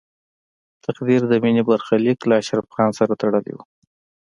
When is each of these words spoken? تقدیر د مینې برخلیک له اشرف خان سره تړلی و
تقدیر 0.85 1.21
د 1.27 1.33
مینې 1.43 1.63
برخلیک 1.69 2.19
له 2.29 2.35
اشرف 2.41 2.65
خان 2.75 2.91
سره 2.99 3.13
تړلی 3.21 3.53
و 3.55 3.59